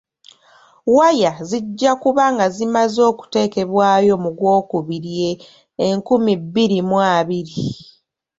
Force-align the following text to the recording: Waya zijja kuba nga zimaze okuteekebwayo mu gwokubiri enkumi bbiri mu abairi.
Waya 0.95 1.31
zijja 1.49 1.91
kuba 2.01 2.23
nga 2.33 2.45
zimaze 2.55 3.01
okuteekebwayo 3.11 4.13
mu 4.23 4.29
gwokubiri 4.37 5.11
enkumi 5.87 6.33
bbiri 6.41 6.79
mu 6.89 6.97
abairi. 7.15 7.57